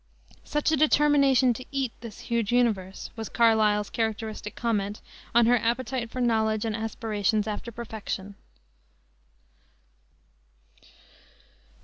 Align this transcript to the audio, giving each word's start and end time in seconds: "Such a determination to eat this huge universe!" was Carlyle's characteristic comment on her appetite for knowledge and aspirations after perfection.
"Such 0.43 0.71
a 0.71 0.75
determination 0.75 1.53
to 1.53 1.65
eat 1.71 1.91
this 2.01 2.21
huge 2.21 2.51
universe!" 2.51 3.11
was 3.15 3.29
Carlyle's 3.29 3.91
characteristic 3.91 4.55
comment 4.55 4.99
on 5.35 5.45
her 5.45 5.57
appetite 5.57 6.09
for 6.09 6.19
knowledge 6.19 6.65
and 6.65 6.75
aspirations 6.75 7.45
after 7.45 7.71
perfection. 7.71 8.33